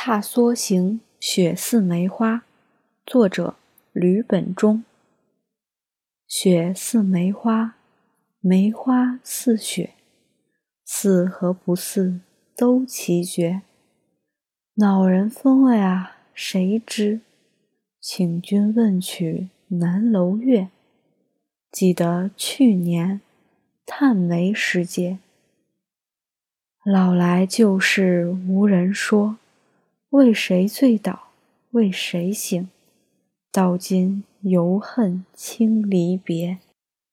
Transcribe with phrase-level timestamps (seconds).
[0.00, 2.44] 踏梭行，雪似梅花。
[3.04, 3.56] 作者：
[3.92, 4.84] 吕本中。
[6.28, 7.74] 雪似梅花，
[8.38, 9.94] 梅花似雪，
[10.84, 12.20] 似和不似
[12.56, 13.62] 都奇绝。
[14.74, 17.20] 恼人风味啊，谁知？
[18.00, 20.68] 请君问取南楼月。
[21.72, 23.20] 记得去年
[23.84, 25.18] 探梅时节。
[26.84, 29.38] 老来旧事无人说。
[30.10, 31.32] 为谁醉倒？
[31.72, 32.70] 为谁醒？
[33.52, 36.60] 到今犹恨轻离别。